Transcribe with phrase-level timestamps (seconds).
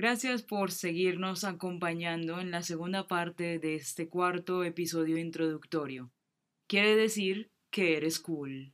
[0.00, 6.12] Gracias por seguirnos acompañando en la segunda parte de este cuarto episodio introductorio.
[6.68, 8.72] Quiere decir que eres cool.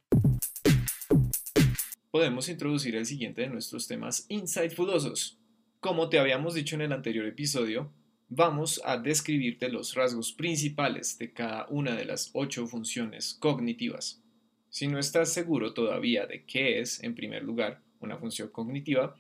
[2.11, 5.39] Podemos introducir el siguiente de nuestros temas insightfulosos.
[5.81, 7.91] Como te habíamos dicho en el anterior episodio,
[8.29, 14.23] vamos a describirte los rasgos principales de cada una de las ocho funciones cognitivas.
[14.69, 19.17] Si no estás seguro todavía de qué es, en primer lugar, una función cognitiva,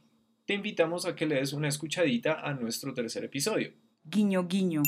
[0.47, 3.73] te invitamos a que le des una escuchadita a nuestro tercer episodio.
[4.05, 4.83] Guiño, guiño.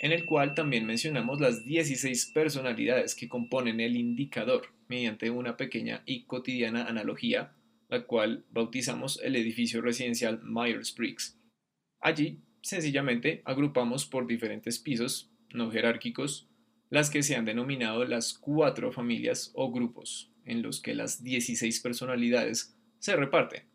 [0.00, 6.02] En el cual también mencionamos las 16 personalidades que componen el indicador mediante una pequeña
[6.06, 7.52] y cotidiana analogía,
[7.88, 11.36] la cual bautizamos el edificio residencial Myers-Briggs.
[12.00, 16.48] Allí, sencillamente, agrupamos por diferentes pisos, no jerárquicos,
[16.88, 21.80] las que se han denominado las cuatro familias o grupos, en los que las 16
[21.80, 23.69] personalidades se reparten.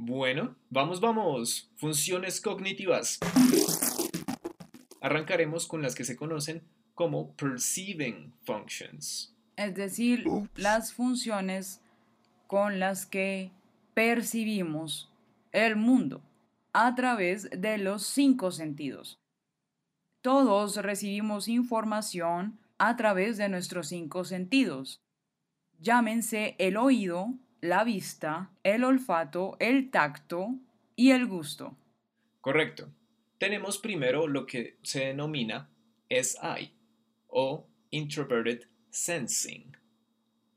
[0.00, 1.72] Bueno, vamos, vamos.
[1.74, 3.18] Funciones cognitivas.
[5.00, 6.62] Arrancaremos con las que se conocen
[6.94, 9.34] como perceiving functions.
[9.56, 10.24] Es decir,
[10.54, 11.80] las funciones
[12.46, 13.50] con las que
[13.92, 15.10] percibimos
[15.50, 16.22] el mundo
[16.72, 19.18] a través de los cinco sentidos.
[20.22, 25.02] Todos recibimos información a través de nuestros cinco sentidos.
[25.80, 30.54] Llámense el oído, la vista, el olfato, el tacto
[30.96, 31.76] y el gusto.
[32.40, 32.88] Correcto.
[33.38, 35.68] Tenemos primero lo que se denomina
[36.08, 36.72] SI
[37.28, 39.76] o Introverted Sensing.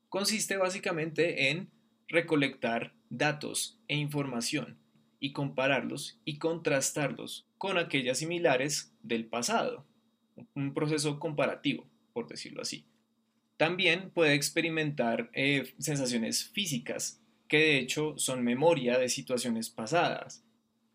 [0.10, 1.70] Consiste básicamente en
[2.08, 4.78] recolectar datos e información
[5.20, 9.86] y compararlos y contrastarlos con aquellas similares del pasado.
[10.56, 12.84] Un proceso comparativo, por decirlo así.
[13.62, 20.44] También puede experimentar eh, sensaciones físicas, que de hecho son memoria de situaciones pasadas.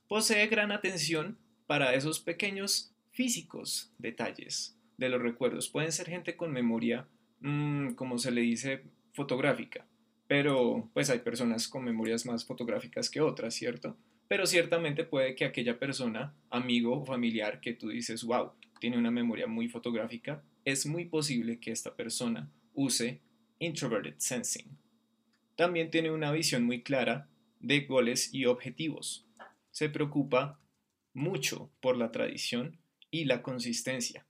[0.09, 5.69] Posee gran atención para esos pequeños físicos detalles de los recuerdos.
[5.69, 7.07] Pueden ser gente con memoria,
[7.39, 8.83] mm, como se le dice,
[9.13, 9.87] fotográfica,
[10.27, 13.97] pero pues hay personas con memorias más fotográficas que otras, ¿cierto?
[14.27, 18.51] Pero ciertamente puede que aquella persona, amigo o familiar que tú dices, wow,
[18.81, 23.21] tiene una memoria muy fotográfica, es muy posible que esta persona use
[23.59, 24.79] Introverted Sensing.
[25.57, 27.29] También tiene una visión muy clara
[27.61, 29.27] de goles y objetivos.
[29.71, 30.61] Se preocupa
[31.15, 32.79] mucho por la tradición
[33.11, 34.27] y la consistencia.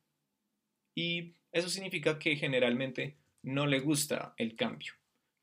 [0.95, 4.95] Y eso significa que generalmente no le gusta el cambio.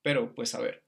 [0.02, 0.84] Pero pues a ver,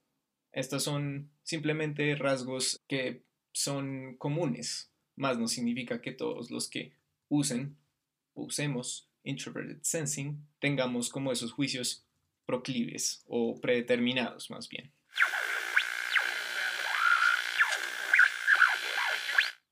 [0.51, 6.93] estos son simplemente rasgos que son comunes, más no significa que todos los que
[7.29, 7.77] usen
[8.33, 12.04] usemos introverted sensing tengamos como esos juicios
[12.45, 14.91] proclives o predeterminados más bien.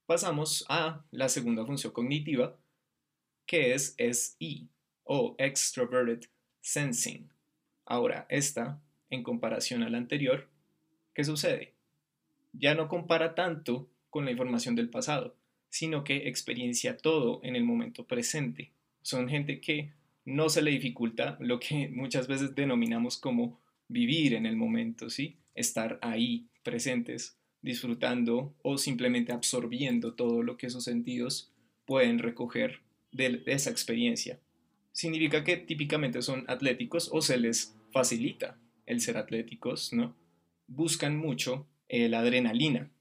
[0.05, 2.57] Pasamos a la segunda función cognitiva,
[3.45, 4.69] que es SI
[5.03, 6.25] o Extroverted
[6.61, 7.29] Sensing.
[7.85, 10.49] Ahora, esta, en comparación a la anterior,
[11.13, 11.73] ¿qué sucede?
[12.51, 15.35] Ya no compara tanto con la información del pasado,
[15.69, 18.71] sino que experiencia todo en el momento presente.
[19.01, 19.91] Son gente que
[20.25, 25.37] no se le dificulta lo que muchas veces denominamos como vivir en el momento, ¿sí?
[25.55, 31.51] Estar ahí, presentes, disfrutando o simplemente absorbiendo todo lo que sus sentidos
[31.85, 34.39] pueden recoger de esa experiencia.
[34.91, 40.15] Significa que típicamente son atléticos o se les facilita el ser atléticos, ¿no?
[40.67, 42.91] Buscan mucho la adrenalina.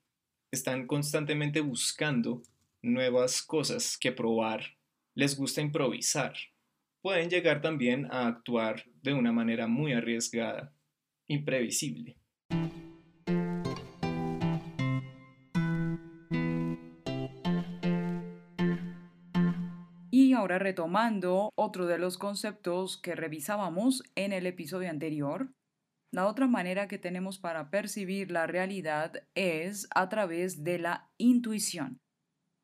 [0.50, 2.42] Están constantemente buscando
[2.82, 4.76] nuevas cosas que probar.
[5.14, 6.34] Les gusta improvisar,
[7.02, 10.72] pueden llegar también a actuar de una manera muy arriesgada,
[11.26, 12.16] imprevisible.
[20.10, 25.52] Y ahora retomando otro de los conceptos que revisábamos en el episodio anterior,
[26.12, 31.98] la otra manera que tenemos para percibir la realidad es a través de la intuición,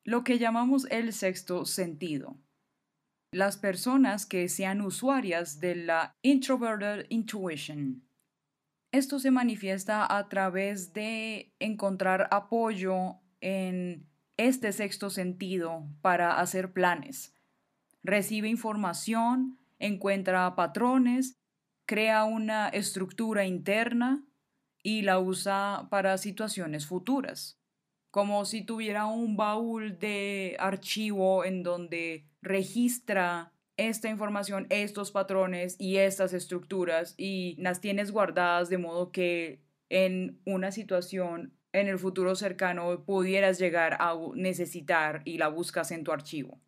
[0.05, 2.37] lo que llamamos el sexto sentido
[3.31, 8.03] las personas que sean usuarias de la Introverted Intuition.
[8.91, 17.35] Esto se manifiesta a través de encontrar apoyo en este sexto sentido para hacer planes.
[18.01, 21.35] Recibe información, encuentra patrones,
[21.85, 24.23] crea una estructura interna
[24.81, 27.58] y la usa para situaciones futuras
[28.11, 35.97] como si tuviera un baúl de archivo en donde registra esta información, estos patrones y
[35.97, 42.35] estas estructuras y las tienes guardadas de modo que en una situación en el futuro
[42.35, 46.59] cercano pudieras llegar a necesitar y la buscas en tu archivo.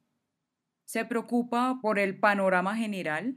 [0.86, 3.36] Se preocupa por el panorama general.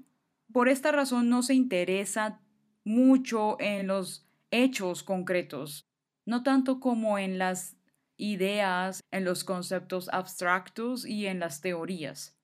[0.53, 2.41] Por esta razón no se interesa
[2.85, 5.89] mucho en los hechos concretos,
[6.27, 7.74] no tanto como en las
[8.17, 12.37] ideas, en los conceptos abstractos y en las teorías.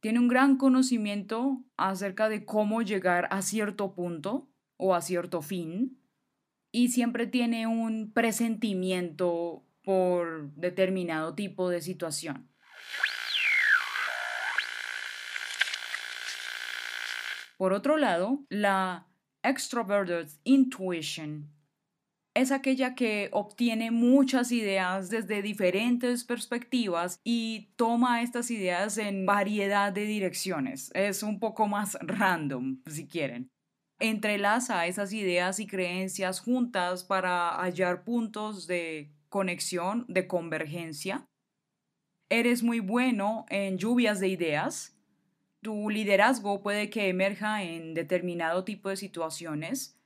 [0.00, 6.00] Tiene un gran conocimiento acerca de cómo llegar a cierto punto o a cierto fin
[6.72, 12.48] y siempre tiene un presentimiento por determinado tipo de situación.
[17.56, 19.06] Por otro lado, la
[19.42, 21.50] extroverted intuition
[22.34, 29.92] es aquella que obtiene muchas ideas desde diferentes perspectivas y toma estas ideas en variedad
[29.92, 30.90] de direcciones.
[30.94, 33.50] Es un poco más random, si quieren.
[33.98, 41.26] Entrelaza esas ideas y creencias juntas para hallar puntos de conexión, de convergencia.
[42.30, 44.96] Eres muy bueno en lluvias de ideas.
[45.62, 49.99] Tu liderazgo puede que emerja en determinado tipo de situaciones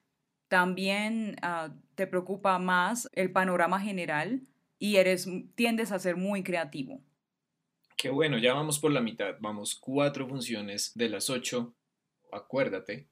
[0.54, 4.40] también ah, te preocupa más el panorama general
[4.78, 7.00] y eres, tiendes a ser muy creativo.
[7.96, 11.74] Qué bueno, ya vamos por la mitad, vamos cuatro funciones de las ocho.
[12.30, 13.08] Acuérdate,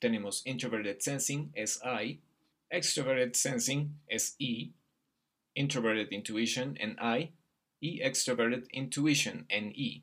[0.00, 2.20] tenemos Introverted Sensing, es I,
[2.68, 4.72] Extroverted Sensing, es E,
[5.54, 7.30] Introverted Intuition, en I,
[7.78, 10.02] y Extroverted Intuition, en E.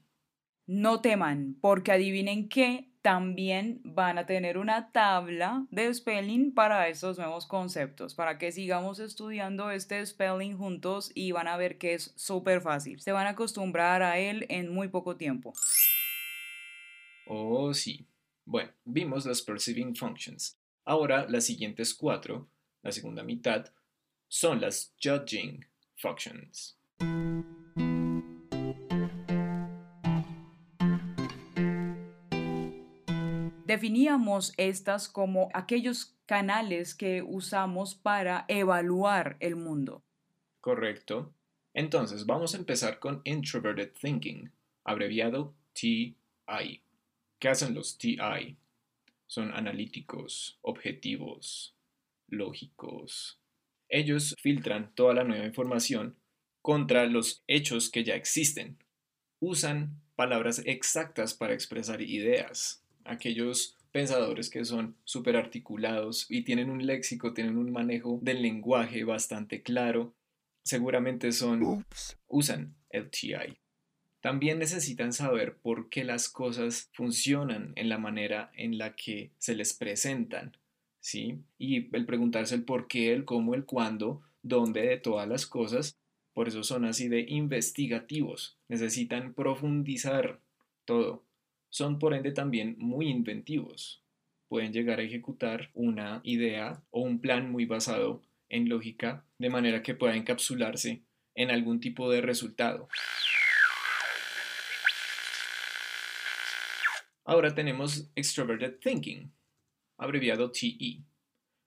[0.66, 7.18] No teman, porque adivinen qué, también van a tener una tabla de spelling para estos
[7.18, 12.14] nuevos conceptos, para que sigamos estudiando este spelling juntos y van a ver que es
[12.16, 13.00] súper fácil.
[13.00, 15.54] Se van a acostumbrar a él en muy poco tiempo.
[17.28, 18.06] Oh, sí.
[18.46, 20.58] Bueno, vimos las perceiving functions.
[20.84, 22.50] Ahora las siguientes cuatro,
[22.82, 23.72] la segunda mitad,
[24.28, 26.78] son las judging functions.
[33.70, 40.04] Definíamos estas como aquellos canales que usamos para evaluar el mundo.
[40.60, 41.36] Correcto.
[41.76, 44.52] Entonces vamos a empezar con Introverted Thinking,
[44.84, 46.16] abreviado TI.
[47.38, 48.58] ¿Qué hacen los TI?
[49.28, 51.76] Son analíticos, objetivos,
[52.28, 53.40] lógicos.
[53.88, 56.16] Ellos filtran toda la nueva información
[56.64, 58.80] contra los hechos que ya existen.
[59.40, 66.86] Usan palabras exactas para expresar ideas aquellos pensadores que son súper articulados y tienen un
[66.86, 70.14] léxico, tienen un manejo del lenguaje bastante claro,
[70.64, 71.86] seguramente son,
[72.28, 73.58] usan el TI.
[74.22, 79.56] También necesitan saber por qué las cosas funcionan en la manera en la que se
[79.56, 80.58] les presentan,
[81.00, 81.40] ¿sí?
[81.58, 85.98] Y el preguntarse el por qué, el cómo, el cuándo, dónde de todas las cosas,
[86.34, 90.42] por eso son así de investigativos, necesitan profundizar
[90.86, 91.24] todo,
[91.70, 94.04] son por ende también muy inventivos.
[94.48, 99.84] Pueden llegar a ejecutar una idea o un plan muy basado en lógica de manera
[99.84, 101.04] que pueda encapsularse
[101.36, 102.90] en algún tipo de resultado.
[107.24, 109.32] Ahora tenemos Extroverted Thinking,
[109.98, 111.04] abreviado TE.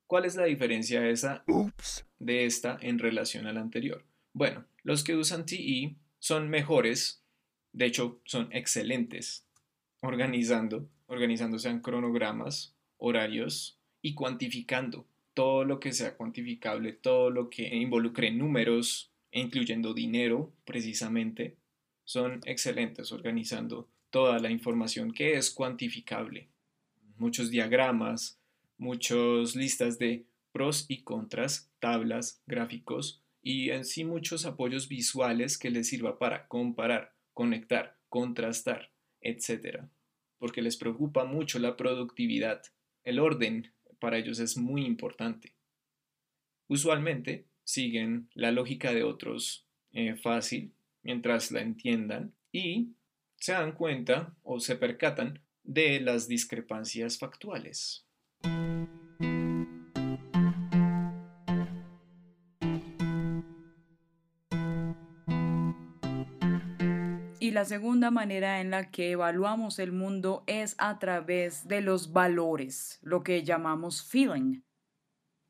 [0.08, 4.04] ¿Cuál es la diferencia de, esta en relación a la anterior?
[4.32, 7.22] Bueno, los que usan TE son mejores,
[7.72, 9.46] de hecho son excelentes
[10.02, 17.74] organizando, organizándose en cronogramas, horarios y cuantificando todo lo que sea cuantificable, todo lo que
[17.74, 21.56] involucre números, incluyendo dinero precisamente,
[22.04, 26.48] son excelentes organizando toda la información que es cuantificable.
[27.16, 28.40] Muchos diagramas,
[28.76, 35.70] muchas listas de pros y contras, tablas, gráficos y en sí muchos apoyos visuales que
[35.70, 38.91] les sirva para comparar, conectar, contrastar
[39.22, 39.84] etc.
[40.38, 42.62] Porque les preocupa mucho la productividad.
[43.04, 45.54] El orden para ellos es muy importante.
[46.68, 52.92] Usualmente siguen la lógica de otros eh, fácil mientras la entiendan y
[53.36, 58.06] se dan cuenta o se percatan de las discrepancias factuales.
[67.62, 72.98] La segunda manera en la que evaluamos el mundo es a través de los valores,
[73.02, 74.62] lo que llamamos feeling.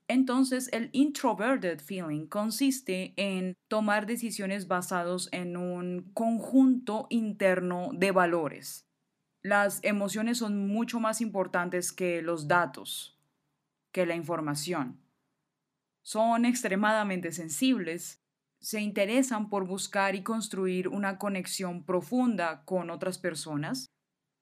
[0.09, 8.87] Entonces, el introverted feeling consiste en tomar decisiones basados en un conjunto interno de valores.
[9.40, 13.19] Las emociones son mucho más importantes que los datos,
[13.90, 15.00] que la información.
[16.02, 18.22] son extremadamente sensibles,
[18.62, 23.90] se interesan por buscar y construir una conexión profunda con otras personas,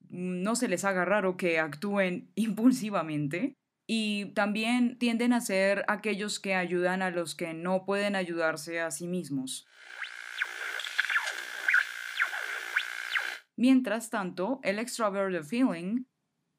[0.08, 3.54] no se les haga raro que actúen impulsivamente
[3.86, 8.90] y también tienden a ser aquellos que ayudan a los que no pueden ayudarse a
[8.90, 9.66] sí mismos.
[13.56, 16.04] Mientras tanto, el extroverted feeling,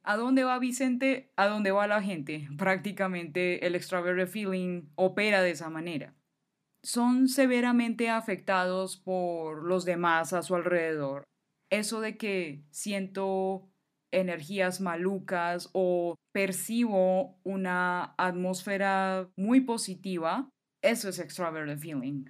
[0.04, 1.32] ¿a dónde va Vicente?
[1.36, 2.48] ¿A dónde va la gente?
[2.58, 6.16] Prácticamente el extroverted feeling opera de esa manera.
[6.84, 11.24] Son severamente afectados por los demás a su alrededor.
[11.70, 13.70] Eso de que siento
[14.12, 20.50] energías malucas o percibo una atmósfera muy positiva,
[20.82, 22.26] eso es extroverted feeling.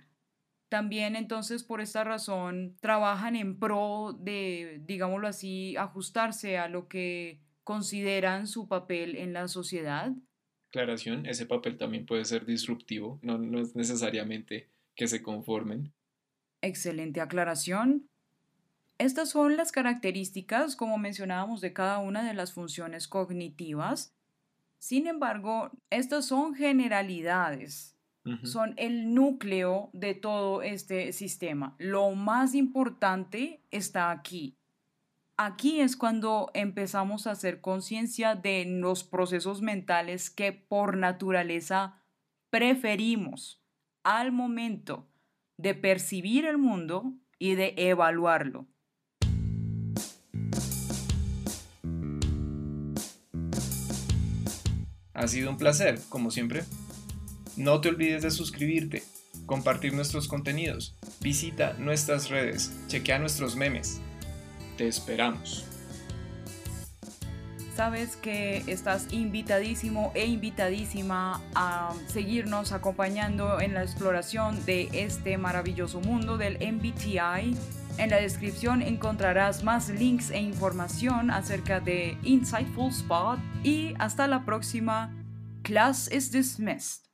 [0.69, 7.41] También entonces por esta razón trabajan en pro de, digámoslo así, ajustarse a lo que
[7.63, 10.13] consideran su papel en la sociedad.
[10.71, 15.91] Aclaración, ese papel también puede ser disruptivo, no, no es necesariamente que se conformen.
[16.61, 18.07] Excelente aclaración.
[18.97, 24.15] Estas son las características, como mencionábamos, de cada una de las funciones cognitivas.
[24.77, 27.97] Sin embargo, estas son generalidades,
[28.43, 31.75] son el núcleo de todo este sistema.
[31.79, 34.55] Lo más importante está aquí.
[35.43, 41.99] Aquí es cuando empezamos a hacer conciencia de los procesos mentales que por naturaleza
[42.51, 43.59] preferimos
[44.03, 45.09] al momento
[45.57, 48.67] de percibir el mundo y de evaluarlo.
[55.15, 56.65] Ha sido un placer, como siempre.
[57.57, 59.01] No te olvides de suscribirte,
[59.47, 64.01] compartir nuestros contenidos, visita nuestras redes, chequea nuestros memes.
[64.81, 65.63] Te esperamos.
[67.75, 76.01] Sabes que estás invitadísimo e invitadísima a seguirnos acompañando en la exploración de este maravilloso
[76.01, 77.55] mundo del MBTI.
[77.99, 84.45] En la descripción encontrarás más links e información acerca de Insightful Spot y hasta la
[84.45, 85.13] próxima.
[85.61, 87.05] Class is dismissed.